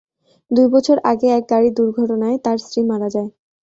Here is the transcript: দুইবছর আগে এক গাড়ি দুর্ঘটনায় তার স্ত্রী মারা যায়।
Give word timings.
দুইবছর 0.51 0.97
আগে 1.11 1.27
এক 1.37 1.43
গাড়ি 1.51 1.69
দুর্ঘটনায় 1.77 2.37
তার 2.45 2.57
স্ত্রী 2.63 2.81
মারা 2.89 3.07
যায়। 3.15 3.29